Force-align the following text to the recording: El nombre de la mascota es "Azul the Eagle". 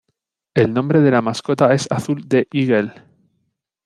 El 0.55 0.73
nombre 0.73 0.99
de 1.01 1.11
la 1.11 1.21
mascota 1.21 1.71
es 1.75 1.85
"Azul 1.91 2.27
the 2.27 2.47
Eagle". 2.51 2.91